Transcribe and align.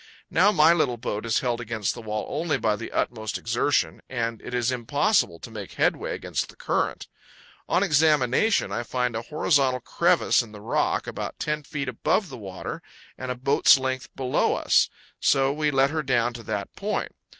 Now 0.31 0.51
my 0.51 0.73
little 0.73 0.97
boat 0.97 1.27
is 1.27 1.41
held 1.41 1.61
against 1.61 1.93
the 1.93 2.01
wall 2.01 2.25
only 2.27 2.57
by 2.57 2.75
the 2.75 2.91
utmost 2.91 3.37
exertion, 3.37 4.01
and 4.09 4.41
it 4.41 4.51
is 4.51 4.71
impossible 4.71 5.37
to 5.37 5.51
make 5.51 5.73
headway 5.73 6.15
against 6.15 6.49
the 6.49 6.55
current. 6.55 7.07
On 7.69 7.83
examination, 7.83 8.71
I 8.71 8.81
find 8.81 9.15
a 9.15 9.21
horizontal 9.21 9.79
crevice 9.79 10.41
in 10.41 10.53
the 10.53 10.59
rock, 10.59 11.05
about 11.05 11.37
10 11.37 11.61
feet 11.61 11.87
above 11.87 12.29
the 12.29 12.37
water 12.39 12.81
and 13.15 13.29
a 13.29 13.35
boat's 13.35 13.77
length 13.77 14.09
below 14.15 14.55
us; 14.55 14.89
so 15.19 15.53
we 15.53 15.69
let 15.69 15.91
her 15.91 16.01
down 16.01 16.33
to 16.33 16.41
that 16.41 16.75
point. 16.75 17.11